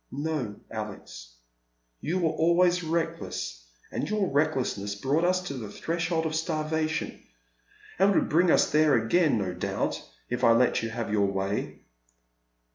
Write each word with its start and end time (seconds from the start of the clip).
''"No, 0.29 0.55
Alex. 0.71 1.35
You 1.99 2.17
were 2.17 2.31
always 2.31 2.83
reckless, 2.83 3.65
and 3.91 4.09
your 4.09 4.29
recklessness 4.31 4.95
brought 4.95 5.23
us 5.23 5.41
to 5.43 5.53
the 5.53 5.69
threshold 5.69 6.25
of 6.25 6.33
starvation, 6.33 7.21
and 7.99 8.15
would 8.15 8.27
bring 8.27 8.49
us 8.49 8.71
there 8.71 8.95
again, 8.95 9.37
no 9.37 9.53
doubt, 9.53 10.01
if 10.27 10.43
I 10.43 10.53
let 10.53 10.81
you 10.81 10.89
have 10.89 11.11
your 11.13 11.27
way." 11.27 11.81